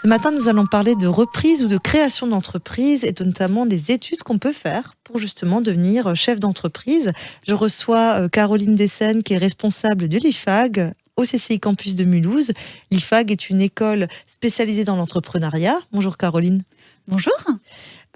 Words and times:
Ce 0.00 0.06
matin, 0.06 0.30
nous 0.30 0.48
allons 0.48 0.64
parler 0.64 0.94
de 0.94 1.06
reprise 1.06 1.62
ou 1.62 1.68
de 1.68 1.76
création 1.76 2.26
d'entreprise 2.26 3.04
et 3.04 3.12
notamment 3.20 3.66
des 3.66 3.92
études 3.92 4.22
qu'on 4.22 4.38
peut 4.38 4.54
faire 4.54 4.94
pour 5.04 5.18
justement 5.18 5.60
devenir 5.60 6.16
chef 6.16 6.40
d'entreprise. 6.40 7.12
Je 7.46 7.52
reçois 7.52 8.22
euh, 8.22 8.28
Caroline 8.30 8.74
Dessène 8.74 9.22
qui 9.22 9.34
est 9.34 9.36
responsable 9.36 10.08
de 10.08 10.16
l'IFAG 10.16 10.94
au 11.18 11.24
CCI 11.24 11.60
Campus 11.60 11.96
de 11.96 12.04
Mulhouse. 12.04 12.52
L'IFAG 12.90 13.30
est 13.30 13.50
une 13.50 13.60
école 13.60 14.08
spécialisée 14.26 14.84
dans 14.84 14.96
l'entrepreneuriat. 14.96 15.78
Bonjour 15.92 16.16
Caroline. 16.16 16.62
Bonjour. 17.06 17.36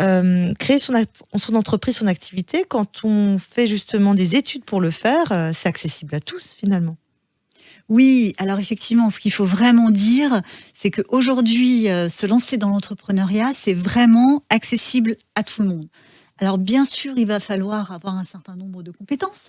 Euh, 0.00 0.54
créer 0.54 0.78
son, 0.78 0.94
son, 1.36 1.54
entreprise, 1.54 1.98
son 1.98 2.06
activité, 2.06 2.64
quand 2.66 3.04
on 3.04 3.36
fait 3.38 3.66
justement 3.66 4.14
des 4.14 4.36
études 4.36 4.64
pour 4.64 4.80
le 4.80 4.90
faire, 4.90 5.32
euh, 5.32 5.50
c'est 5.52 5.68
accessible 5.68 6.14
à 6.14 6.20
tous 6.20 6.56
finalement. 6.58 6.96
Oui, 7.90 8.32
alors 8.38 8.58
effectivement, 8.58 9.10
ce 9.10 9.20
qu'il 9.20 9.32
faut 9.32 9.44
vraiment 9.44 9.90
dire, 9.90 10.40
c'est 10.72 10.90
qu'aujourd'hui, 10.90 11.88
euh, 11.90 12.08
se 12.08 12.26
lancer 12.26 12.56
dans 12.56 12.70
l'entrepreneuriat, 12.70 13.52
c'est 13.54 13.74
vraiment 13.74 14.42
accessible 14.48 15.16
à 15.34 15.42
tout 15.42 15.62
le 15.62 15.68
monde. 15.68 15.88
Alors 16.38 16.58
bien 16.58 16.84
sûr, 16.84 17.14
il 17.16 17.26
va 17.26 17.40
falloir 17.40 17.92
avoir 17.92 18.16
un 18.16 18.24
certain 18.24 18.56
nombre 18.56 18.82
de 18.82 18.90
compétences, 18.90 19.48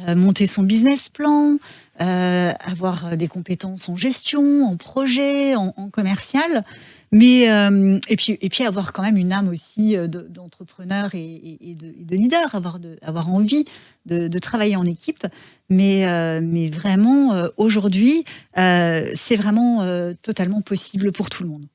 euh, 0.00 0.16
monter 0.16 0.46
son 0.46 0.62
business 0.64 1.08
plan, 1.08 1.58
euh, 2.00 2.52
avoir 2.60 3.16
des 3.16 3.28
compétences 3.28 3.88
en 3.88 3.94
gestion, 3.96 4.64
en 4.64 4.76
projet, 4.76 5.54
en, 5.54 5.72
en 5.76 5.88
commercial. 5.88 6.64
Mais 7.12 7.48
euh, 7.50 7.98
et 8.08 8.16
puis 8.16 8.36
et 8.40 8.48
puis 8.48 8.64
avoir 8.64 8.92
quand 8.92 9.02
même 9.02 9.16
une 9.16 9.32
âme 9.32 9.48
aussi 9.48 9.96
euh, 9.96 10.08
d'entrepreneur 10.08 11.10
et, 11.14 11.76
de, 11.80 11.94
de, 12.04 12.16
leader, 12.16 12.54
avoir 12.54 12.78
avoir 13.00 13.28
envie 13.28 13.64
de, 14.06 14.38
travailler 14.38 14.76
en 14.76 14.84
équipe. 14.84 15.26
Mais 15.70 16.06
euh, 16.06 16.40
mais 16.42 16.68
vraiment 16.68 17.48
aujourd'hui, 17.56 18.24
c'est 18.54 19.36
vraiment 19.36 19.86
totalement 20.22 20.62
possible 20.62 21.12
pour 21.12 21.30
tout 21.30 21.44
le 21.44 21.48
monde. 21.48 21.66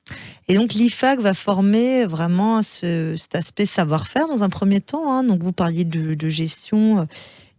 Et 0.47 0.55
donc 0.55 0.73
l'IFAC 0.73 1.19
va 1.19 1.33
former 1.33 2.05
vraiment 2.05 2.61
ce, 2.61 3.15
cet 3.17 3.35
aspect 3.35 3.65
savoir-faire 3.65 4.27
dans 4.27 4.43
un 4.43 4.49
premier 4.49 4.81
temps. 4.81 5.11
Hein. 5.11 5.23
Donc 5.23 5.41
vous 5.41 5.53
parliez 5.53 5.85
de, 5.85 6.29
gestion 6.29 7.07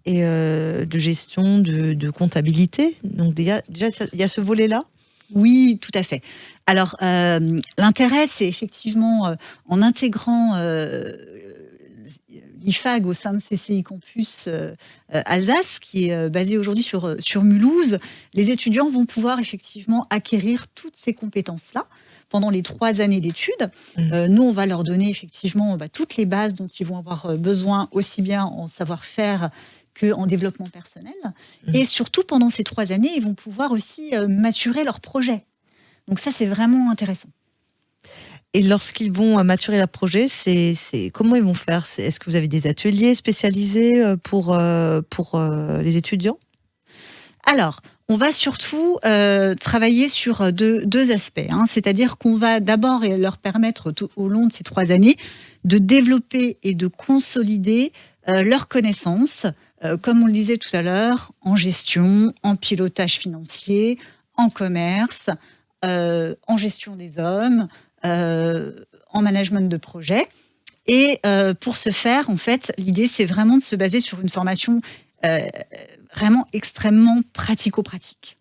et 0.05 0.22
de 0.22 0.98
gestion 0.98 1.58
de, 1.58 2.11
comptabilité. 2.11 2.96
Donc 3.02 3.34
déjà, 3.34 3.62
il 3.70 4.18
y 4.18 4.22
a 4.22 4.28
ce 4.28 4.42
volet 4.42 4.68
là. 4.68 4.83
Oui, 5.34 5.78
tout 5.80 5.91
à 5.94 6.02
fait. 6.02 6.22
Alors, 6.66 6.97
euh, 7.02 7.58
l'intérêt, 7.78 8.27
c'est 8.27 8.47
effectivement 8.47 9.27
euh, 9.27 9.34
en 9.69 9.83
intégrant 9.83 10.55
euh, 10.56 11.16
l'IFAG 12.62 13.06
au 13.06 13.12
sein 13.12 13.33
de 13.33 13.41
CCI 13.41 13.83
Campus 13.83 14.48
Alsace, 15.08 15.80
qui 15.80 16.11
est 16.11 16.28
basé 16.30 16.56
aujourd'hui 16.56 16.84
sur, 16.84 17.16
sur 17.19 17.42
Mulhouse, 17.42 17.98
les 18.34 18.50
étudiants 18.50 18.89
vont 18.89 19.05
pouvoir 19.05 19.41
effectivement 19.41 20.06
acquérir 20.11 20.69
toutes 20.69 20.94
ces 20.97 21.12
compétences-là 21.12 21.86
pendant 22.33 22.50
les 22.50 22.62
trois 22.62 23.00
années 23.00 23.20
d'études. 23.20 23.70
Mmh. 23.96 24.12
Euh, 24.12 24.27
nous, 24.27 24.42
on 24.42 24.52
va 24.52 24.67
leur 24.67 24.84
donner 24.84 25.11
effectivement 25.11 25.77
bah, 25.77 25.89
toutes 25.89 26.17
les 26.17 26.24
bases 26.24 26.55
dont 26.55 26.67
ils 26.67 26.86
vont 26.86 26.98
avoir 26.98 27.36
besoin, 27.36 27.89
aussi 27.92 28.22
bien 28.22 28.44
en 28.44 28.67
savoir-faire 28.67 29.50
qu'en 29.98 30.26
développement 30.26 30.66
personnel. 30.66 31.14
Mmh. 31.66 31.76
Et 31.76 31.84
surtout, 31.84 32.22
pendant 32.22 32.50
ces 32.50 32.64
trois 32.64 32.92
années, 32.92 33.12
ils 33.16 33.22
vont 33.22 33.34
pouvoir 33.34 33.72
aussi 33.72 34.14
euh, 34.14 34.28
maturer 34.28 34.84
leur 34.84 35.00
projet. 35.00 35.44
Donc 36.08 36.18
ça, 36.18 36.30
c'est 36.32 36.46
vraiment 36.46 36.90
intéressant. 36.90 37.28
Et 38.54 38.62
lorsqu'ils 38.62 39.12
vont 39.12 39.38
euh, 39.38 39.44
maturer 39.44 39.78
leur 39.78 39.88
projet, 39.88 40.28
c'est 40.28 40.74
comment 41.12 41.36
ils 41.36 41.42
vont 41.42 41.54
faire? 41.54 41.86
Est-ce 41.98 42.20
que 42.20 42.28
vous 42.28 42.36
avez 42.36 42.48
des 42.48 42.66
ateliers 42.66 43.14
spécialisés 43.14 44.02
euh, 44.02 44.16
pour, 44.16 44.58
pour 45.10 45.40
les 45.40 45.96
étudiants? 45.96 46.38
Alors, 47.44 47.80
on 48.08 48.16
va 48.16 48.30
surtout 48.30 48.98
euh, 49.04 49.54
travailler 49.54 50.08
sur 50.08 50.52
deux, 50.52 50.84
deux 50.84 51.10
aspects. 51.12 51.40
Hein. 51.48 51.64
C'est-à-dire 51.68 52.18
qu'on 52.18 52.34
va 52.34 52.60
d'abord 52.60 53.02
leur 53.04 53.38
permettre 53.38 53.90
tout, 53.90 54.10
au 54.16 54.28
long 54.28 54.46
de 54.46 54.52
ces 54.52 54.64
trois 54.64 54.90
années 54.90 55.16
de 55.64 55.78
développer 55.78 56.58
et 56.62 56.74
de 56.74 56.88
consolider 56.88 57.92
euh, 58.28 58.42
leurs 58.42 58.68
connaissances 58.68 59.46
euh, 59.84 59.96
comme 59.96 60.22
on 60.22 60.26
le 60.26 60.32
disait 60.32 60.58
tout 60.58 60.74
à 60.74 60.82
l'heure, 60.82 61.32
en 61.40 61.56
gestion, 61.56 62.32
en 62.42 62.56
pilotage 62.56 63.18
financier, 63.18 63.98
en 64.36 64.48
commerce, 64.48 65.26
euh, 65.84 66.34
en 66.46 66.56
gestion 66.56 66.94
des 66.94 67.18
hommes, 67.18 67.68
euh, 68.04 68.72
en 69.10 69.22
management 69.22 69.68
de 69.68 69.76
projet. 69.76 70.28
Et 70.86 71.20
pour 71.60 71.76
ce 71.76 71.90
faire, 71.90 72.28
en 72.28 72.36
fait, 72.36 72.72
l'idée, 72.76 73.06
c'est 73.06 73.24
vraiment 73.24 73.56
de 73.56 73.62
se 73.62 73.76
baser 73.76 74.00
sur 74.00 74.20
une 74.20 74.28
formation 74.28 74.80
vraiment 76.12 76.48
extrêmement 76.52 77.20
pratico-pratique. 77.32 78.36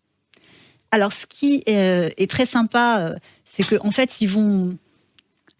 Alors, 0.89 1.13
ce 1.13 1.27
qui 1.27 1.61
est, 1.67 2.31
très 2.31 2.47
sympa, 2.47 3.13
c'est 3.45 3.63
qu'en 3.63 3.89
en 3.89 3.91
fait, 3.91 4.21
ils 4.21 4.27
vont 4.27 4.75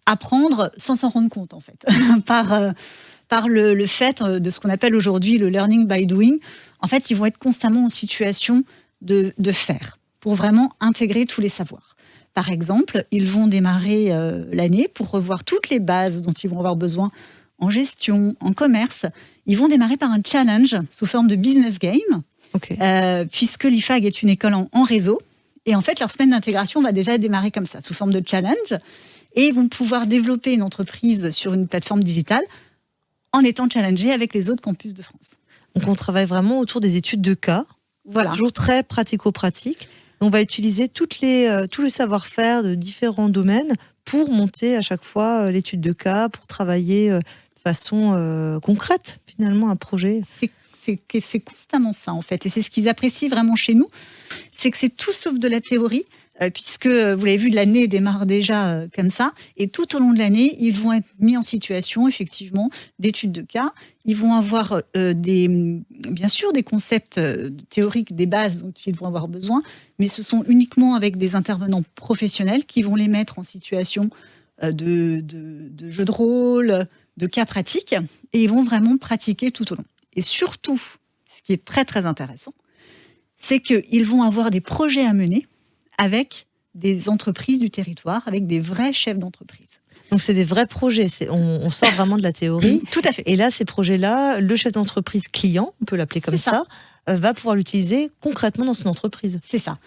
apprendre 0.07 0.71
sans 0.75 0.95
s'en 0.95 1.09
rendre 1.09 1.29
compte, 1.29 1.53
en 1.53 1.59
fait, 1.59 1.85
par 2.25 2.73
par 3.31 3.47
le, 3.47 3.73
le 3.73 3.87
fait 3.87 4.21
euh, 4.21 4.39
de 4.39 4.49
ce 4.49 4.59
qu'on 4.59 4.69
appelle 4.69 4.93
aujourd'hui 4.93 5.37
le 5.37 5.47
learning 5.47 5.87
by 5.87 6.05
doing. 6.05 6.35
En 6.81 6.87
fait, 6.87 7.09
ils 7.09 7.15
vont 7.15 7.25
être 7.25 7.37
constamment 7.37 7.85
en 7.85 7.89
situation 7.89 8.65
de, 9.01 9.33
de 9.37 9.51
faire 9.53 9.99
pour 10.19 10.35
vraiment 10.35 10.73
intégrer 10.81 11.25
tous 11.25 11.39
les 11.39 11.47
savoirs. 11.47 11.95
Par 12.33 12.49
exemple, 12.49 13.05
ils 13.09 13.29
vont 13.29 13.47
démarrer 13.47 14.11
euh, 14.11 14.43
l'année 14.51 14.89
pour 14.93 15.09
revoir 15.09 15.45
toutes 15.45 15.69
les 15.69 15.79
bases 15.79 16.21
dont 16.21 16.33
ils 16.33 16.49
vont 16.49 16.59
avoir 16.59 16.75
besoin 16.75 17.09
en 17.57 17.69
gestion, 17.69 18.35
en 18.41 18.51
commerce. 18.51 19.05
Ils 19.45 19.57
vont 19.57 19.69
démarrer 19.69 19.95
par 19.95 20.11
un 20.11 20.19
challenge 20.25 20.75
sous 20.89 21.05
forme 21.05 21.29
de 21.29 21.37
business 21.37 21.79
game, 21.79 22.23
okay. 22.53 22.77
euh, 22.81 23.23
puisque 23.23 23.63
l'IFAG 23.63 24.03
est 24.03 24.21
une 24.21 24.29
école 24.29 24.55
en, 24.55 24.67
en, 24.73 24.83
réseau. 24.83 25.21
Et 25.65 25.73
en 25.73 25.81
fait, 25.81 26.01
leur 26.01 26.11
semaine 26.11 26.31
d'intégration 26.31 26.81
va 26.81 26.91
déjà 26.91 27.17
démarrer 27.17 27.51
comme 27.51 27.65
ça, 27.65 27.81
sous 27.81 27.93
forme 27.93 28.11
de 28.11 28.21
challenge. 28.25 28.73
Et 29.35 29.45
ils 29.47 29.53
vont 29.53 29.69
pouvoir 29.69 30.05
développer 30.05 30.51
une 30.51 30.63
entreprise 30.63 31.29
sur 31.29 31.53
une 31.53 31.69
plateforme 31.69 32.03
digitale 32.03 32.43
en 33.33 33.43
étant 33.43 33.69
challengé 33.69 34.11
avec 34.11 34.33
les 34.33 34.49
autres 34.49 34.61
campus 34.61 34.93
de 34.93 35.01
France. 35.01 35.35
Donc 35.75 35.87
on 35.87 35.95
travaille 35.95 36.25
vraiment 36.25 36.59
autour 36.59 36.81
des 36.81 36.97
études 36.97 37.21
de 37.21 37.33
cas, 37.33 37.65
voilà. 38.05 38.31
toujours 38.31 38.51
très 38.51 38.83
pratico-pratique. 38.83 39.89
On 40.19 40.29
va 40.29 40.41
utiliser 40.41 40.87
toutes 40.87 41.19
les, 41.21 41.47
euh, 41.47 41.65
tout 41.67 41.81
le 41.81 41.89
savoir-faire 41.89 42.61
de 42.61 42.75
différents 42.75 43.29
domaines 43.29 43.73
pour 44.05 44.29
monter 44.29 44.75
à 44.75 44.81
chaque 44.81 45.03
fois 45.03 45.43
euh, 45.43 45.51
l'étude 45.51 45.81
de 45.81 45.93
cas, 45.93 46.29
pour 46.29 46.45
travailler 46.45 47.09
euh, 47.09 47.19
de 47.19 47.61
façon 47.63 48.59
concrète 48.61 49.19
finalement 49.27 49.69
un 49.69 49.75
projet. 49.75 50.21
C'est 50.39 51.39
constamment 51.39 51.93
ça 51.93 52.11
en 52.11 52.23
fait, 52.23 52.45
et 52.45 52.49
c'est 52.49 52.63
ce 52.63 52.71
qu'ils 52.71 52.89
apprécient 52.89 53.29
vraiment 53.29 53.55
chez 53.55 53.75
nous, 53.75 53.87
c'est 54.51 54.71
que 54.71 54.77
c'est 54.77 54.89
tout 54.89 55.13
sauf 55.13 55.37
de 55.37 55.47
la 55.47 55.61
théorie, 55.61 56.05
puisque 56.49 56.87
euh, 56.87 57.15
vous 57.15 57.25
l'avez 57.25 57.37
vu, 57.37 57.49
l'année 57.49 57.87
démarre 57.87 58.25
déjà 58.25 58.69
euh, 58.69 58.87
comme 58.95 59.09
ça, 59.09 59.33
et 59.57 59.67
tout 59.67 59.95
au 59.95 59.99
long 59.99 60.13
de 60.13 60.17
l'année, 60.17 60.55
ils 60.59 60.77
vont 60.79 60.93
être 60.93 61.07
mis 61.19 61.37
en 61.37 61.41
situation, 61.41 62.07
effectivement, 62.07 62.69
d'études 62.99 63.31
de 63.31 63.41
cas. 63.41 63.73
Ils 64.05 64.15
vont 64.15 64.33
avoir 64.33 64.81
des, 64.95 65.47
bien 65.89 66.27
sûr 66.27 66.53
des 66.53 66.63
concepts 66.63 67.21
théoriques, 67.69 68.15
des 68.15 68.25
bases 68.25 68.63
dont 68.63 68.73
ils 68.87 68.95
vont 68.95 69.05
avoir 69.05 69.27
besoin, 69.27 69.61
mais 69.99 70.07
ce 70.07 70.23
sont 70.23 70.43
uniquement 70.47 70.95
avec 70.95 71.17
des 71.17 71.35
intervenants 71.35 71.83
professionnels 71.93 72.65
qui 72.65 72.81
vont 72.81 72.95
les 72.95 73.07
mettre 73.07 73.37
en 73.37 73.43
situation 73.43 74.09
de, 74.63 74.71
de, 74.71 75.21
de 75.21 75.91
jeux 75.91 76.05
de 76.05 76.11
rôle, 76.11 76.87
de 77.17 77.27
cas 77.27 77.45
pratiques, 77.45 77.93
et 78.33 78.41
ils 78.41 78.49
vont 78.49 78.63
vraiment 78.63 78.97
pratiquer 78.97 79.51
tout 79.51 79.71
au 79.71 79.75
long. 79.75 79.85
Et 80.15 80.23
surtout, 80.23 80.79
ce 80.79 81.41
qui 81.43 81.53
est 81.53 81.63
très 81.63 81.85
très 81.85 82.07
intéressant, 82.07 82.55
c'est 83.37 83.59
qu'ils 83.59 84.05
vont 84.05 84.23
avoir 84.23 84.49
des 84.49 84.61
projets 84.61 85.05
à 85.05 85.13
mener 85.13 85.47
avec 86.01 86.47
des 86.73 87.09
entreprises 87.09 87.59
du 87.59 87.69
territoire, 87.69 88.27
avec 88.27 88.47
des 88.47 88.59
vrais 88.59 88.91
chefs 88.91 89.19
d'entreprise. 89.19 89.67
Donc 90.09 90.19
c'est 90.19 90.33
des 90.33 90.43
vrais 90.43 90.65
projets, 90.65 91.07
on, 91.29 91.61
on, 91.63 91.69
sort 91.69 91.91
vraiment 91.91 92.17
de 92.17 92.23
la 92.23 92.33
théorie. 92.33 92.81
Tout 92.91 93.01
à 93.05 93.11
fait. 93.11 93.23
Et 93.27 93.35
là, 93.35 93.51
ces 93.51 93.65
projets-là, 93.65 94.41
le 94.41 94.55
chef 94.55 94.73
d'entreprise 94.73 95.27
client, 95.27 95.73
on 95.81 95.85
peut 95.85 95.95
l'appeler 95.95 96.19
comme 96.19 96.37
ça, 96.37 96.63
ça, 97.07 97.15
va 97.15 97.33
pouvoir 97.33 97.55
l'utiliser 97.55 98.09
concrètement 98.19 98.65
dans 98.65 98.73
son 98.73 98.89
entreprise. 98.89 99.39
C'est 99.43 99.59
ça. 99.59 99.77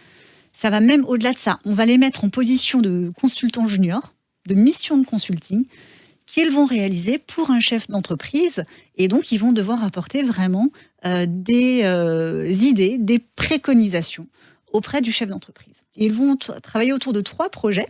Ça 0.52 0.70
va 0.70 0.80
même 0.80 1.04
au-delà 1.04 1.32
de 1.32 1.38
ça. 1.38 1.58
On 1.64 1.74
va 1.74 1.84
les 1.84 1.98
mettre 1.98 2.24
en 2.24 2.30
position 2.30 2.80
de 2.80 3.12
consultants 3.20 3.66
juniors, 3.66 4.14
de 4.46 4.54
mission 4.54 4.96
de 4.96 5.04
consulting, 5.04 5.66
qu'ils 6.26 6.50
vont 6.50 6.64
réaliser 6.64 7.18
pour 7.18 7.50
un 7.50 7.60
chef 7.60 7.88
d'entreprise. 7.88 8.64
Et 8.96 9.08
donc, 9.08 9.32
ils 9.32 9.38
vont 9.38 9.52
devoir 9.52 9.82
apporter 9.82 10.22
vraiment 10.22 10.70
euh, 11.04 11.26
des 11.28 11.80
euh, 11.82 12.48
idées, 12.48 12.98
des 12.98 13.18
préconisations 13.18 14.28
auprès 14.72 15.02
du 15.02 15.12
chef 15.12 15.28
d'entreprise. 15.28 15.83
Ils 15.96 16.12
vont 16.12 16.36
travailler 16.36 16.92
autour 16.92 17.12
de 17.12 17.20
trois 17.20 17.48
projets. 17.48 17.88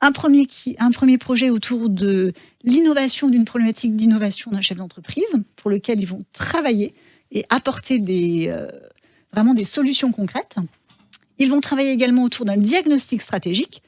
Un 0.00 0.12
premier, 0.12 0.46
qui, 0.46 0.76
un 0.78 0.90
premier 0.90 1.16
projet 1.16 1.48
autour 1.48 1.88
de 1.88 2.32
l'innovation 2.64 3.28
d'une 3.28 3.46
problématique 3.46 3.96
d'innovation 3.96 4.50
d'un 4.50 4.60
chef 4.60 4.76
d'entreprise, 4.76 5.24
pour 5.56 5.70
lequel 5.70 6.00
ils 6.00 6.06
vont 6.06 6.24
travailler 6.32 6.94
et 7.32 7.44
apporter 7.48 7.98
des, 7.98 8.46
euh, 8.48 8.68
vraiment 9.32 9.54
des 9.54 9.64
solutions 9.64 10.12
concrètes. 10.12 10.56
Ils 11.38 11.50
vont 11.50 11.60
travailler 11.60 11.90
également 11.90 12.22
autour 12.22 12.44
d'un 12.44 12.56
diagnostic 12.56 13.22
stratégique. 13.22 13.82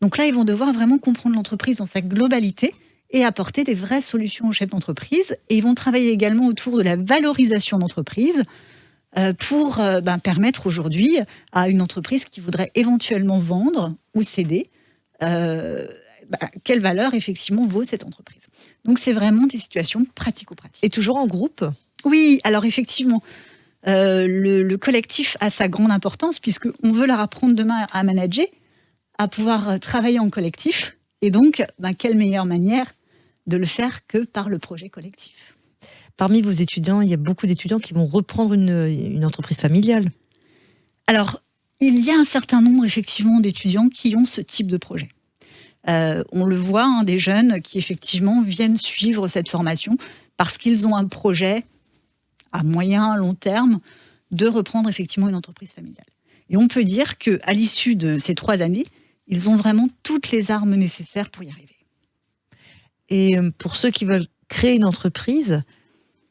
Donc 0.00 0.16
là, 0.16 0.26
ils 0.26 0.34
vont 0.34 0.44
devoir 0.44 0.72
vraiment 0.72 0.98
comprendre 0.98 1.36
l'entreprise 1.36 1.78
dans 1.78 1.86
sa 1.86 2.00
globalité 2.00 2.74
et 3.10 3.24
apporter 3.24 3.64
des 3.64 3.74
vraies 3.74 4.00
solutions 4.00 4.48
aux 4.48 4.52
chefs 4.52 4.70
d'entreprise. 4.70 5.36
Et 5.48 5.56
ils 5.56 5.62
vont 5.62 5.74
travailler 5.74 6.10
également 6.10 6.46
autour 6.46 6.78
de 6.78 6.82
la 6.82 6.96
valorisation 6.96 7.78
d'entreprise, 7.78 8.42
pour 9.38 9.76
ben, 9.76 10.18
permettre 10.18 10.66
aujourd'hui 10.66 11.18
à 11.52 11.68
une 11.68 11.80
entreprise 11.80 12.24
qui 12.24 12.40
voudrait 12.40 12.70
éventuellement 12.74 13.38
vendre 13.38 13.94
ou 14.14 14.22
céder 14.22 14.70
euh, 15.22 15.86
bah, 16.28 16.50
quelle 16.64 16.80
valeur 16.80 17.14
effectivement 17.14 17.64
vaut 17.64 17.84
cette 17.84 18.04
entreprise. 18.04 18.42
Donc 18.84 18.98
c'est 18.98 19.12
vraiment 19.12 19.46
des 19.46 19.58
situations 19.58 20.06
pratico-pratiques. 20.14 20.82
Et 20.82 20.90
toujours 20.90 21.16
en 21.16 21.26
groupe? 21.26 21.64
Oui, 22.04 22.40
alors 22.44 22.64
effectivement, 22.64 23.22
euh, 23.86 24.26
le, 24.26 24.76
collectif 24.76 25.36
a 25.40 25.50
sa 25.50 25.68
grande 25.68 25.90
importance 25.90 26.40
puisqu'on 26.40 26.92
veut 26.92 27.06
leur 27.06 27.20
apprendre 27.20 27.54
demain 27.54 27.86
à 27.92 28.02
manager, 28.02 28.46
à 29.18 29.28
pouvoir 29.28 29.78
travailler 29.80 30.18
en 30.18 30.30
collectif. 30.30 30.96
Et 31.20 31.30
donc, 31.30 31.62
bah, 31.78 31.94
quelle 31.94 32.16
meilleure 32.16 32.46
manière 32.46 32.94
de 33.46 33.56
le 33.56 33.66
faire 33.66 34.06
que 34.06 34.24
par 34.24 34.48
le 34.48 34.58
projet 34.58 34.88
collectif? 34.88 35.56
Parmi 36.16 36.42
vos 36.42 36.52
étudiants, 36.52 37.00
il 37.00 37.08
y 37.08 37.14
a 37.14 37.18
beaucoup 37.18 37.46
d'étudiants 37.46 37.80
qui 37.80 37.92
vont 37.92 38.06
reprendre 38.06 38.54
une, 38.54 39.24
entreprise 39.24 39.60
familiale. 39.60 40.10
Alors, 41.06 41.42
il 41.80 42.04
y 42.04 42.10
a 42.10 42.14
un 42.14 42.24
certain 42.24 42.60
nombre 42.60 42.84
effectivement 42.84 43.40
d'étudiants 43.40 43.88
qui 43.88 44.14
ont 44.16 44.24
ce 44.24 44.40
type 44.40 44.68
de 44.68 44.76
projet. 44.76 45.08
Euh, 45.88 46.22
on 46.32 46.44
le 46.44 46.56
voit, 46.56 46.84
hein, 46.84 47.02
des 47.02 47.18
jeunes 47.18 47.60
qui 47.60 47.78
effectivement 47.78 48.42
viennent 48.42 48.76
suivre 48.76 49.28
cette 49.28 49.48
formation 49.48 49.98
parce 50.36 50.56
qu'ils 50.56 50.86
ont 50.86 50.96
un 50.96 51.06
projet 51.06 51.64
à 52.52 52.62
moyen, 52.62 53.16
long 53.16 53.34
terme 53.34 53.80
de 54.30 54.46
reprendre 54.46 54.88
effectivement 54.88 55.28
une 55.28 55.34
entreprise 55.34 55.72
familiale. 55.72 56.06
Et 56.48 56.56
on 56.56 56.68
peut 56.68 56.84
dire 56.84 57.18
qu'à 57.18 57.52
l'issue 57.52 57.96
de 57.96 58.18
ces 58.18 58.34
trois 58.34 58.62
années, 58.62 58.86
ils 59.26 59.48
ont 59.48 59.56
vraiment 59.56 59.88
toutes 60.02 60.30
les 60.30 60.50
armes 60.50 60.74
nécessaires 60.74 61.30
pour 61.30 61.42
y 61.42 61.50
arriver. 61.50 61.76
Et 63.08 63.36
euh, 63.36 63.50
pour 63.58 63.76
ceux 63.76 63.90
qui 63.90 64.04
veulent 64.04 64.28
créer 64.48 64.76
une 64.76 64.84
entreprise, 64.84 65.62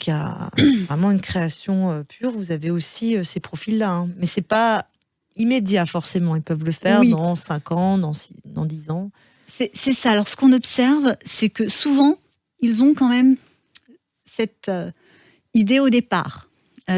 qui 0.04 0.12
a 0.12 0.50
vraiment 0.90 1.12
une 1.12 1.22
création 1.22 1.90
euh, 1.90 2.04
pure, 2.04 2.32
vous 2.32 2.52
avez 2.52 2.70
aussi 2.70 3.16
euh, 3.16 3.24
ces 3.24 3.40
profils-là. 3.40 3.90
Hein. 3.90 4.10
Mais 4.18 4.26
c'est 4.26 4.42
pas 4.42 4.86
immédiat 5.38 5.86
forcément. 5.86 6.36
Ils 6.36 6.42
peuvent 6.42 6.64
le 6.64 6.74
faire 6.74 7.04
dans 7.04 7.36
5 7.36 7.72
ans, 7.72 7.98
dans, 7.98 8.12
dans 8.44 8.66
10 8.66 8.92
ans. 8.92 9.12
C'est 9.48 9.94
ça. 9.94 10.12
Alors 10.12 10.28
ce 10.28 10.36
qu'on 10.36 10.52
observe, 10.52 11.16
c'est 11.26 11.50
que 11.50 11.70
souvent, 11.70 12.18
ils 12.60 12.84
ont 12.84 12.94
quand 12.94 13.08
même 13.08 13.38
cette 14.26 14.72
idée 15.54 15.80
au 15.80 15.90
départ, 15.90 16.50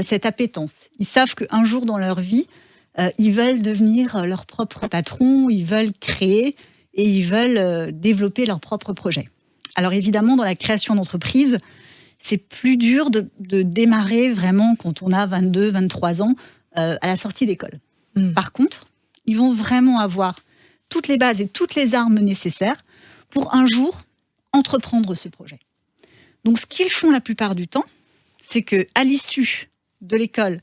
cette 0.03 0.25
appétence. 0.25 0.79
Ils 0.97 1.05
savent 1.05 1.35
qu'un 1.35 1.65
jour 1.65 1.85
dans 1.85 1.97
leur 1.97 2.21
vie, 2.21 2.47
ils 3.17 3.33
veulent 3.33 3.61
devenir 3.61 4.25
leur 4.25 4.45
propre 4.45 4.87
patron, 4.87 5.49
ils 5.49 5.65
veulent 5.65 5.91
créer 5.99 6.55
et 6.93 7.09
ils 7.09 7.27
veulent 7.27 7.91
développer 7.91 8.45
leur 8.45 8.61
propre 8.61 8.93
projet. 8.93 9.29
Alors 9.75 9.91
évidemment, 9.91 10.37
dans 10.37 10.45
la 10.45 10.55
création 10.55 10.95
d'entreprise, 10.95 11.59
c'est 12.25 12.39
plus 12.39 12.75
dur 12.75 13.11
de, 13.11 13.29
démarrer 13.61 14.33
vraiment 14.33 14.75
quand 14.75 15.03
on 15.03 15.11
a 15.11 15.27
22, 15.27 15.69
23 15.69 16.23
ans 16.23 16.35
euh, 16.75 16.97
à 16.99 17.07
la 17.07 17.17
sortie 17.17 17.45
d'école. 17.45 17.79
Hmm. 18.15 18.33
Par 18.33 18.51
contre, 18.51 18.87
ils 19.27 19.37
vont 19.37 19.53
vraiment 19.53 19.99
avoir 19.99 20.39
toutes 20.89 21.07
les 21.07 21.19
bases 21.19 21.39
et 21.39 21.47
toutes 21.47 21.75
les 21.75 21.93
armes 21.93 22.19
nécessaires 22.19 22.83
pour 23.29 23.53
un 23.53 23.67
jour 23.67 24.01
entreprendre 24.53 25.13
ce 25.13 25.29
projet. 25.29 25.59
Donc 26.43 26.57
ce 26.57 26.65
qu'ils 26.65 26.89
font 26.89 27.11
la 27.11 27.21
plupart 27.21 27.53
du 27.53 27.67
temps, 27.67 27.85
c'est 28.39 28.63
que 28.63 28.87
à 28.95 29.03
l'issue 29.03 29.69
de 30.01 30.17
l'école, 30.17 30.61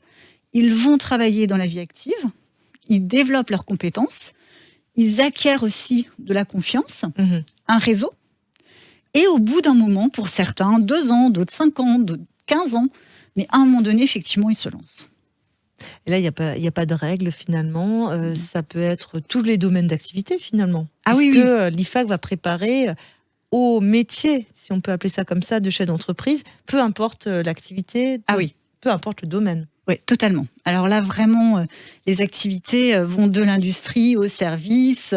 ils 0.51 0.73
vont 0.73 0.97
travailler 0.97 1.47
dans 1.47 1.57
la 1.57 1.65
vie 1.65 1.79
active, 1.79 2.25
ils 2.89 3.07
développent 3.07 3.51
leurs 3.51 3.63
compétences, 3.63 4.33
ils 4.97 5.21
acquièrent 5.21 5.63
aussi 5.63 6.09
de 6.19 6.33
la 6.33 6.43
confiance, 6.43 7.05
hmm. 7.17 7.39
un 7.69 7.77
réseau 7.77 8.11
et 9.13 9.27
au 9.27 9.39
bout 9.39 9.61
d'un 9.61 9.73
moment, 9.73 10.09
pour 10.09 10.27
certains, 10.27 10.79
deux 10.79 11.11
ans, 11.11 11.29
d'autres 11.29 11.53
cinq 11.53 11.79
ans, 11.79 11.99
d'autres 11.99 12.23
quinze 12.45 12.75
ans, 12.75 12.87
mais 13.35 13.47
à 13.51 13.57
un 13.57 13.65
moment 13.65 13.81
donné, 13.81 14.03
effectivement, 14.03 14.49
ils 14.49 14.55
se 14.55 14.69
lancent. 14.69 15.07
Et 16.05 16.11
là, 16.11 16.17
il 16.17 16.21
n'y 16.21 16.27
a, 16.27 16.31
pas, 16.31 16.51
a 16.51 16.71
pas 16.71 16.85
de 16.85 16.93
règles 16.93 17.31
finalement. 17.31 18.11
Euh, 18.11 18.31
mm. 18.31 18.35
ça 18.35 18.63
peut 18.63 18.81
être 18.81 19.19
tous 19.19 19.43
les 19.43 19.57
domaines 19.57 19.87
d'activité 19.87 20.39
finalement. 20.39 20.87
Ah 21.05 21.15
oui, 21.15 21.31
oui. 21.33 21.41
Euh, 21.41 21.69
l'IFAC 21.69 22.07
va 22.07 22.17
préparer 22.17 22.89
euh, 22.89 22.93
au 23.51 23.81
métier, 23.81 24.47
si 24.53 24.71
on 24.71 24.81
peut 24.81 24.91
appeler 24.91 25.09
ça 25.09 25.25
comme 25.25 25.43
ça, 25.43 25.59
de 25.59 25.69
chef 25.69 25.87
d'entreprise, 25.87 26.43
peu 26.65 26.79
importe 26.79 27.27
l'activité, 27.27 28.19
ah 28.27 28.35
oui. 28.35 28.55
peu 28.81 28.89
importe 28.89 29.21
le 29.21 29.27
domaine. 29.27 29.67
Oui, 29.87 29.99
totalement. 30.05 30.47
Alors 30.65 30.87
là, 30.87 31.01
vraiment, 31.01 31.63
les 32.07 32.21
activités 32.21 32.97
vont 32.97 33.27
de 33.27 33.41
l'industrie 33.41 34.15
au 34.15 34.27
service, 34.27 35.13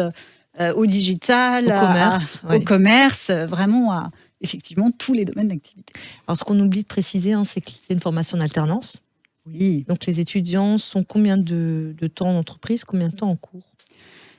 au 0.75 0.85
digital, 0.85 1.65
au 1.65 1.79
commerce, 1.79 2.41
au 2.49 2.59
commerce 2.61 3.29
vraiment 3.29 3.91
à 3.91 4.11
effectivement 4.41 4.91
tous 4.91 5.13
les 5.13 5.25
domaines 5.25 5.49
d'activité. 5.49 5.93
Alors 6.27 6.37
ce 6.37 6.43
qu'on 6.43 6.59
oublie 6.59 6.81
de 6.81 6.87
préciser, 6.87 7.33
hein, 7.33 7.43
c'est 7.45 7.61
que 7.61 7.71
c'est 7.71 7.93
une 7.93 8.01
formation 8.01 8.37
d'alternance. 8.37 9.01
Oui. 9.45 9.85
Donc 9.87 10.05
les 10.05 10.19
étudiants 10.19 10.77
sont 10.77 11.03
combien 11.03 11.37
de, 11.37 11.95
temps 12.13 12.29
en 12.29 12.37
entreprise, 12.37 12.83
combien 12.83 13.09
de 13.09 13.15
temps 13.15 13.29
en 13.29 13.35
cours? 13.35 13.73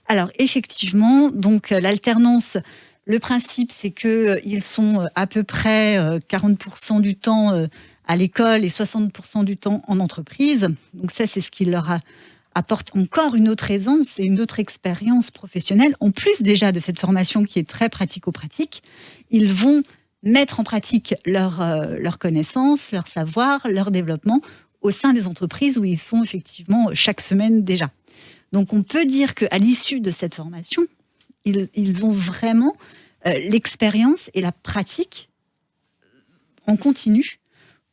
Alors 0.06 0.30
effectivement, 0.38 1.30
donc 1.30 1.72
euh, 1.72 1.80
l'alternance, 1.80 2.58
le 3.06 3.18
principe 3.18 3.72
c'est 3.72 3.90
que 3.90 4.08
euh, 4.08 4.40
ils 4.44 4.62
sont 4.62 5.06
à 5.14 5.26
peu 5.26 5.42
près 5.44 5.98
40% 6.28 7.00
du 7.00 7.16
temps 7.16 7.66
à 8.06 8.16
l'école 8.16 8.64
et 8.64 8.68
60% 8.68 9.44
du 9.44 9.56
temps 9.56 9.82
en 9.86 10.00
entreprise. 10.00 10.68
Donc 10.94 11.10
ça 11.10 11.26
c'est 11.26 11.40
ce 11.40 11.50
qui 11.50 11.64
leur 11.64 11.90
a 11.90 12.00
apporte 12.58 12.94
encore 12.96 13.34
une 13.36 13.48
autre 13.48 13.70
aisance 13.70 14.18
et 14.18 14.24
une 14.24 14.40
autre 14.40 14.58
expérience 14.58 15.30
professionnelle, 15.30 15.94
en 16.00 16.10
plus 16.10 16.42
déjà 16.42 16.72
de 16.72 16.80
cette 16.80 16.98
formation 16.98 17.44
qui 17.44 17.60
est 17.60 17.68
très 17.68 17.88
pratico-pratique. 17.88 18.82
Ils 19.30 19.52
vont 19.52 19.82
mettre 20.24 20.58
en 20.58 20.64
pratique 20.64 21.14
leur, 21.24 21.62
euh, 21.62 21.96
leur 21.98 22.18
connaissance, 22.18 22.90
leur 22.90 23.06
savoir, 23.06 23.66
leur 23.68 23.92
développement 23.92 24.40
au 24.80 24.90
sein 24.90 25.12
des 25.12 25.28
entreprises 25.28 25.78
où 25.78 25.84
ils 25.84 25.98
sont 25.98 26.22
effectivement 26.22 26.88
chaque 26.94 27.20
semaine 27.20 27.62
déjà. 27.62 27.90
Donc 28.52 28.72
on 28.72 28.82
peut 28.82 29.06
dire 29.06 29.34
qu'à 29.34 29.58
l'issue 29.58 30.00
de 30.00 30.10
cette 30.10 30.34
formation, 30.34 30.82
ils, 31.44 32.04
ont 32.04 32.12
vraiment 32.12 32.76
euh, 33.26 33.32
l'expérience 33.48 34.30
et 34.34 34.40
la 34.40 34.52
pratique 34.52 35.30
en 36.66 36.76
continu 36.76 37.40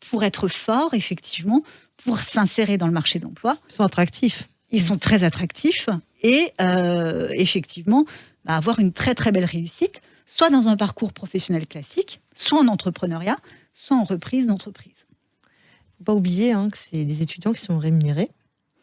pour 0.10 0.24
être 0.24 0.48
forts, 0.48 0.94
effectivement, 0.94 1.64
pour 1.98 2.20
s'insérer 2.20 2.78
dans 2.78 2.88
le 2.88 2.94
marché 2.94 3.20
de 3.20 3.24
l'emploi. 3.24 3.58
Ils 3.70 3.76
sont 3.76 3.84
attractifs. 3.84 4.50
Ils 4.72 4.84
sont 4.84 4.98
très 4.98 5.24
attractifs 5.24 5.90
et 6.22 6.52
euh, 6.60 7.30
effectivement 7.34 8.06
bah, 8.46 8.58
avoir 8.58 8.80
une 8.80 8.94
très 8.94 9.16
très 9.16 9.32
belle 9.32 9.46
réussite, 9.46 10.02
soit 10.26 10.50
dans 10.50 10.68
un 10.68 10.78
parcours 10.78 11.14
professionnel 11.14 11.68
classique, 11.68 12.22
soit 12.34 12.60
en 12.60 12.68
entrepreneuriat, 12.68 13.38
soit 13.74 13.98
en 13.98 14.04
reprise 14.04 14.48
d'entreprise. 14.48 15.06
Il 15.06 15.48
ne 15.48 15.98
faut 16.00 16.04
pas 16.06 16.14
oublier 16.14 16.52
hein, 16.52 16.70
que 16.70 16.78
c'est 16.78 17.06
des 17.06 17.22
étudiants 17.22 17.54
qui 17.54 17.62
sont 17.62 17.78
rémunérés, 17.78 18.32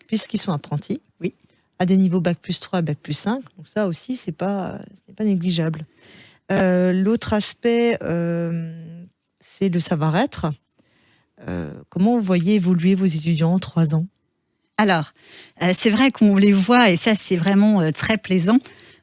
puisqu'ils 0.06 0.40
sont 0.40 0.52
apprentis, 0.52 1.00
oui. 1.20 1.34
à 1.78 1.86
des 1.86 1.96
niveaux 1.96 2.20
Bac 2.20 2.38
plus 2.38 2.60
3, 2.60 2.82
Bac 2.82 2.98
plus 2.98 3.14
5. 3.14 3.42
Donc 3.56 3.66
ça 3.66 3.86
aussi, 3.86 4.16
ce 4.16 4.30
n'est 4.30 4.36
pas, 4.36 4.78
pas 5.16 5.24
négligeable. 5.24 5.84
Euh, 6.50 6.92
l'autre 6.92 7.32
aspect, 7.32 7.98
euh, 8.02 9.04
c'est 9.58 9.68
le 9.68 9.80
savoir-être. 9.80 10.52
comment 11.88 12.16
vous 12.16 12.22
voyez 12.22 12.54
évoluer 12.54 12.94
vos 12.94 13.06
étudiants 13.06 13.54
en 13.54 13.58
trois 13.58 13.94
ans? 13.94 14.06
Alors, 14.78 15.12
euh, 15.62 15.72
c'est 15.76 15.90
vrai 15.90 16.10
qu'on 16.10 16.36
les 16.36 16.52
voit, 16.52 16.90
et 16.90 16.96
ça 16.96 17.12
c'est 17.18 17.36
vraiment 17.36 17.80
euh, 17.80 17.90
très 17.90 18.16
plaisant, 18.16 18.58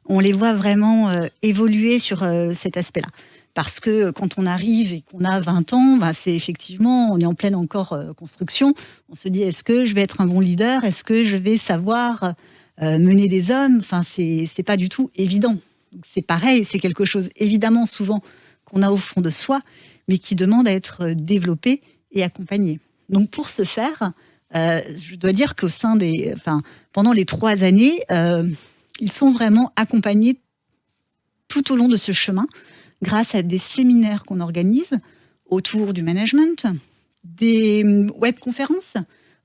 on 0.06 0.18
les 0.18 0.32
voit 0.32 0.52
vraiment 0.52 1.08
euh, 1.08 1.26
évoluer 1.42 1.98
sur 1.98 2.24
cet 2.54 2.76
aspect-là. 2.76 3.08
Parce 3.54 3.80
que 3.80 4.10
quand 4.10 4.38
on 4.38 4.46
arrive 4.46 4.92
et 4.92 5.02
qu'on 5.02 5.24
a 5.24 5.40
20 5.40 5.72
ans, 5.72 5.96
bah, 5.96 6.12
c'est 6.12 6.34
effectivement, 6.34 7.12
on 7.12 7.18
est 7.18 7.26
en 7.26 7.34
pleine 7.34 7.54
encore 7.54 7.98
construction. 8.16 8.74
On 9.08 9.14
se 9.14 9.28
dit, 9.28 9.42
est-ce 9.42 9.64
que 9.64 9.84
je 9.84 9.94
vais 9.94 10.02
être 10.02 10.20
un 10.20 10.26
bon 10.26 10.40
leader? 10.40 10.84
Est-ce 10.84 11.02
que 11.02 11.24
je 11.24 11.36
vais 11.36 11.58
savoir 11.58 12.34
mener 12.80 13.26
des 13.26 13.50
hommes? 13.50 13.78
Enfin, 13.80 14.02
c'est 14.04 14.62
pas 14.64 14.76
du 14.76 14.88
tout 14.88 15.10
évident. 15.16 15.56
C'est 16.12 16.22
pareil, 16.22 16.64
c'est 16.64 16.78
quelque 16.78 17.04
chose 17.04 17.28
évidemment 17.36 17.86
souvent 17.86 18.22
qu'on 18.64 18.82
a 18.82 18.90
au 18.90 18.96
fond 18.96 19.20
de 19.20 19.30
soi, 19.30 19.62
mais 20.06 20.18
qui 20.18 20.36
demande 20.36 20.68
à 20.68 20.72
être 20.72 21.10
développé 21.10 21.82
et 22.12 22.22
accompagné. 22.22 22.78
Donc 23.08 23.30
pour 23.30 23.48
ce 23.48 23.64
faire, 23.64 24.12
euh, 24.54 24.80
je 24.98 25.14
dois 25.14 25.32
dire 25.32 25.54
qu'au 25.54 25.68
sein 25.68 25.96
des, 25.96 26.32
enfin, 26.34 26.62
pendant 26.92 27.12
les 27.12 27.24
trois 27.24 27.62
années, 27.62 28.00
euh, 28.10 28.48
ils 29.00 29.12
sont 29.12 29.30
vraiment 29.30 29.72
accompagnés 29.76 30.40
tout 31.48 31.72
au 31.72 31.76
long 31.76 31.88
de 31.88 31.96
ce 31.96 32.12
chemin 32.12 32.46
grâce 33.02 33.34
à 33.34 33.42
des 33.42 33.58
séminaires 33.58 34.24
qu'on 34.24 34.40
organise 34.40 34.92
autour 35.46 35.92
du 35.92 36.02
management, 36.02 36.66
des 37.24 37.84
webconférences 38.16 38.94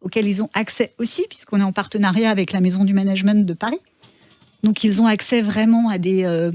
auxquelles 0.01 0.27
ils 0.27 0.43
ont 0.43 0.49
accès 0.53 0.93
aussi, 0.99 1.25
puisqu'on 1.29 1.59
est 1.59 1.63
en 1.63 1.71
partenariat 1.71 2.29
avec 2.29 2.51
la 2.51 2.61
Maison 2.61 2.83
du 2.83 2.93
Management 2.93 3.45
de 3.45 3.53
Paris. 3.53 3.79
Donc 4.63 4.83
ils 4.83 5.01
ont 5.01 5.07
accès 5.07 5.41
vraiment 5.41 5.89
à 5.89 5.97
des, 5.97 6.23
euh, 6.25 6.51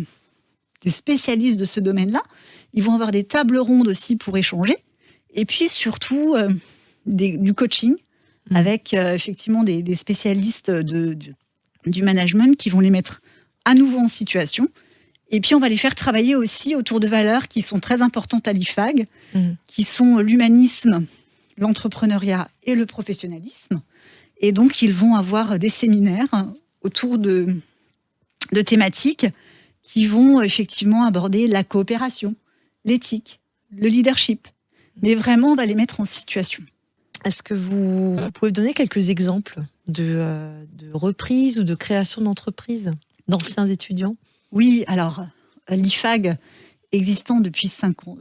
des 0.83 0.91
spécialistes 0.91 1.59
de 1.59 1.65
ce 1.65 1.81
domaine-là. 1.81 2.23
Ils 2.75 2.83
vont 2.83 2.95
avoir 2.95 3.13
des 3.13 3.25
tables 3.25 3.59
rondes 3.59 3.89
aussi 3.89 4.17
pour 4.17 4.37
échanger. 4.37 4.77
Et 5.35 5.45
puis 5.45 5.69
surtout 5.69 6.35
du 7.07 7.55
coaching 7.55 7.95
Mm. 8.51 8.57
avec 8.57 8.95
euh, 8.95 9.15
effectivement 9.15 9.63
des, 9.63 9.97
spécialistes 9.97 10.71
de, 10.71 11.17
du 11.87 12.03
management 12.03 12.57
qui 12.57 12.71
vont 12.71 12.81
les 12.81 12.91
mettre 12.91 13.23
à 13.65 13.75
nouveau 13.75 13.99
en 13.99 14.09
situation. 14.09 14.69
Et 15.31 15.41
puis 15.41 15.55
on 15.55 15.61
va 15.61 15.69
les 15.69 15.77
faire 15.77 15.95
travailler 15.95 16.35
aussi 16.35 16.75
autour 16.75 16.99
de 16.99 17.07
valeurs 17.07 17.47
qui 17.47 17.63
sont 17.63 17.79
très 17.79 18.03
importantes 18.03 18.49
à 18.49 18.53
l'IFAG, 18.53 19.07
mm. 19.35 19.53
qui 19.67 19.85
sont 19.85 20.19
l'humanisme, 20.19 21.07
l'entrepreneuriat 21.57 22.49
et 22.65 22.75
le 22.75 22.87
professionnalisme. 22.87 23.81
Et 24.41 24.53
donc 24.53 24.83
ils 24.83 24.93
vont 24.93 25.15
avoir 25.15 25.59
des 25.59 25.69
séminaires 25.69 26.47
autour 26.83 27.19
de, 27.19 27.57
de 28.53 28.63
thématiques 28.63 29.27
qui 29.83 30.07
vont 30.07 30.43
effectivement 30.43 31.05
aborder 31.05 31.47
la 31.47 31.63
coopération, 31.63 32.35
l'éthique, 32.85 33.41
le 33.71 33.89
leadership. 33.89 34.49
Mais 35.03 35.15
vraiment, 35.15 35.53
on 35.53 35.57
va 35.57 35.67
les 35.67 35.75
mettre 35.75 36.01
en 36.01 36.05
situation. 36.05 36.63
Est-ce 37.25 37.43
que 37.43 37.55
vous, 37.55 38.17
pouvez 38.35 38.53
donner 38.53 38.73
quelques 38.73 39.11
exemples 39.11 39.61
de, 39.89 40.05
euh, 40.17 40.65
de 40.73 40.91
reprise 40.93 41.59
ou 41.59 41.65
de 41.65 41.75
création 41.75 42.23
d'entreprise 42.23 42.91
d'anciens 43.29 43.67
étudiants? 43.67 44.17
Oui, 44.53 44.85
alors 44.87 45.27
l'IFAG 45.69 46.37
existant 46.93 47.41
depuis, 47.41 47.71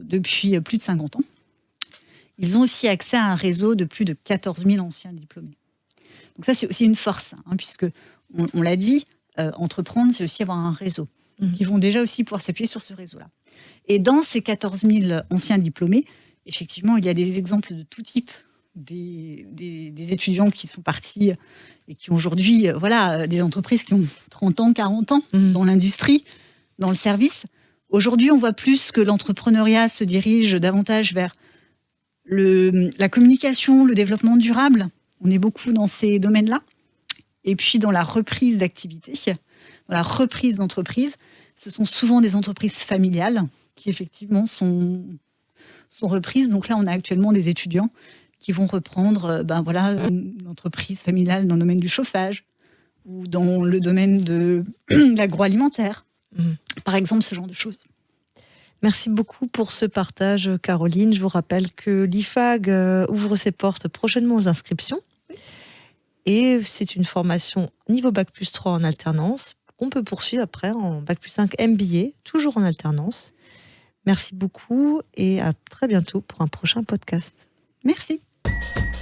depuis 0.02 0.60
plus 0.60 0.76
de 0.76 0.82
50 0.82 1.16
ans, 1.16 1.24
ils 2.38 2.56
ont 2.56 2.60
aussi 2.60 2.88
accès 2.88 3.16
à 3.16 3.26
un 3.26 3.34
réseau 3.34 3.74
de 3.74 3.84
plus 3.84 4.04
de 4.04 4.14
14 4.14 4.64
000 4.64 4.84
anciens 4.84 5.12
diplômés. 5.12 5.56
Donc 6.36 6.46
ça, 6.46 6.54
c'est 6.54 6.66
aussi 6.66 6.84
une 6.84 6.96
force, 6.96 7.34
hein, 7.46 7.56
puisque 7.56 7.86
on, 8.54 8.62
l'a 8.62 8.76
dit, 8.76 9.06
euh, 9.38 9.50
entreprendre, 9.56 10.12
c'est 10.14 10.24
aussi 10.24 10.42
avoir 10.42 10.58
un 10.58 10.72
réseau. 10.72 11.08
Mhm. 11.38 11.54
ils 11.58 11.66
vont 11.66 11.78
déjà 11.78 12.02
aussi 12.02 12.22
pouvoir 12.22 12.42
s'appuyer 12.42 12.66
sur 12.66 12.82
ce 12.82 12.92
réseau-là. 12.92 13.28
Et 13.88 13.98
dans 13.98 14.22
ces 14.22 14.42
14 14.42 14.82
000 14.82 15.22
anciens 15.30 15.58
diplômés, 15.58 16.04
effectivement, 16.46 16.96
il 16.96 17.04
y 17.04 17.08
a 17.08 17.14
des 17.14 17.38
exemples 17.38 17.74
de 17.74 17.82
tout 17.82 18.02
type. 18.02 18.30
Des, 18.76 19.46
étudiants 20.10 20.50
qui 20.50 20.66
sont 20.66 20.80
partis 20.80 21.32
et 21.88 21.94
qui 21.96 22.12
ont 22.12 22.14
aujourd'hui, 22.14 22.68
euh, 22.68 22.78
voilà, 22.78 23.26
des 23.26 23.42
entreprises 23.42 23.82
qui 23.82 23.94
ont 23.94 24.06
30 24.30 24.60
ans, 24.60 24.72
40 24.72 25.12
ans 25.12 25.22
mhm. 25.32 25.52
dans 25.52 25.64
l'industrie, 25.64 26.24
dans 26.78 26.88
le 26.88 26.94
service. 26.94 27.44
Aujourd'hui, 27.88 28.30
on 28.30 28.38
voit 28.38 28.52
plus 28.52 28.92
que 28.92 29.00
l'entrepreneuriat 29.00 29.88
se 29.88 30.04
dirige 30.04 30.52
davantage 30.52 31.12
vers 31.12 31.34
le, 32.24 32.90
la 32.96 33.08
communication, 33.08 33.84
le 33.84 33.94
développement 33.94 34.36
durable. 34.36 34.88
On 35.20 35.30
est 35.30 35.38
beaucoup 35.38 35.72
dans 35.72 35.88
ces 35.88 36.18
domaines-là. 36.18 36.62
Et 37.44 37.56
puis 37.56 37.78
dans 37.78 37.90
la 37.90 38.04
reprise 38.04 38.58
d'activité, 38.58 39.14
dans 39.88 39.96
la 39.96 40.02
reprise 40.02 40.56
d'entreprise, 40.56 41.14
ce 41.56 41.70
sont 41.70 41.84
souvent 41.84 42.20
des 42.20 42.36
entreprises 42.36 42.78
familiales 42.78 43.42
qui 43.74 43.90
effectivement 43.90 44.46
sont, 44.46 45.02
sont 45.90 46.08
reprises. 46.08 46.50
Donc 46.50 46.68
là, 46.68 46.76
on 46.78 46.86
a 46.86 46.92
actuellement 46.92 47.32
des 47.32 47.48
étudiants 47.48 47.90
qui 48.40 48.52
vont 48.52 48.66
reprendre 48.66 49.24
euh, 49.26 49.42
ben 49.42 49.62
voilà, 49.62 49.94
une 50.08 50.46
entreprise 50.48 51.00
familiale 51.00 51.46
dans 51.46 51.54
le 51.54 51.60
domaine 51.60 51.80
du 51.80 51.88
chauffage 51.88 52.44
ou 53.06 53.26
dans 53.26 53.62
le 53.62 53.80
domaine 53.80 54.20
de 54.20 54.64
l'agroalimentaire, 54.90 56.04
mmh. 56.36 56.52
par 56.84 56.96
exemple, 56.96 57.22
ce 57.22 57.34
genre 57.34 57.46
de 57.46 57.52
choses. 57.52 57.78
Merci 58.82 59.10
beaucoup 59.10 59.46
pour 59.46 59.72
ce 59.72 59.84
partage, 59.84 60.50
Caroline. 60.62 61.12
Je 61.12 61.20
vous 61.20 61.28
rappelle 61.28 61.70
que 61.72 62.04
l'IFAG 62.04 62.70
euh, 62.70 63.06
ouvre 63.10 63.36
ses 63.36 63.52
portes 63.52 63.88
prochainement 63.88 64.36
aux 64.36 64.48
inscriptions. 64.48 65.00
Et 66.24 66.60
c'est 66.64 66.96
une 66.96 67.04
formation 67.04 67.70
niveau 67.88 68.10
Bac 68.10 68.30
plus 68.30 68.52
3 68.52 68.72
en 68.72 68.84
alternance 68.84 69.54
qu'on 69.76 69.90
peut 69.90 70.02
poursuivre 70.02 70.42
après 70.42 70.70
en 70.70 71.00
Bac 71.00 71.18
plus 71.18 71.30
5 71.30 71.54
MBA, 71.58 72.10
toujours 72.24 72.56
en 72.56 72.62
alternance. 72.62 73.32
Merci 74.06 74.34
beaucoup 74.34 75.02
et 75.14 75.40
à 75.40 75.52
très 75.70 75.88
bientôt 75.88 76.20
pour 76.20 76.40
un 76.42 76.46
prochain 76.46 76.82
podcast. 76.82 77.34
Merci. 77.84 78.20
Thank 78.44 78.94
you 78.94 78.99